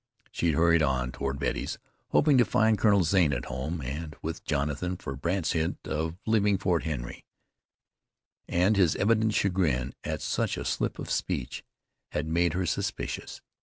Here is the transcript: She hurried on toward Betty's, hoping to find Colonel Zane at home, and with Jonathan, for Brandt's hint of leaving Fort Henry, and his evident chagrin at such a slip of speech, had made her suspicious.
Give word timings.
She 0.31 0.53
hurried 0.53 0.81
on 0.81 1.11
toward 1.11 1.37
Betty's, 1.37 1.77
hoping 2.07 2.35
to 2.39 2.43
find 2.43 2.75
Colonel 2.75 3.03
Zane 3.03 3.31
at 3.33 3.45
home, 3.45 3.81
and 3.83 4.15
with 4.23 4.43
Jonathan, 4.43 4.97
for 4.97 5.15
Brandt's 5.15 5.51
hint 5.51 5.77
of 5.87 6.17
leaving 6.25 6.57
Fort 6.57 6.85
Henry, 6.85 7.23
and 8.47 8.77
his 8.77 8.95
evident 8.95 9.35
chagrin 9.35 9.93
at 10.03 10.21
such 10.23 10.57
a 10.57 10.65
slip 10.65 10.97
of 10.97 11.11
speech, 11.11 11.63
had 12.13 12.25
made 12.25 12.53
her 12.53 12.65
suspicious. 12.65 13.43